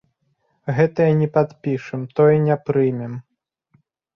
Гэтае 0.77 1.09
не 1.19 1.27
падпішам, 1.35 2.01
тое 2.21 2.35
не 2.49 2.55
прымем. 2.71 3.13